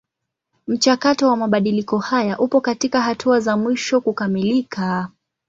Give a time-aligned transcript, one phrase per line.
[0.67, 5.09] Mchakato wa mabadiliko haya upo katika hatua za mwisho kukamilika.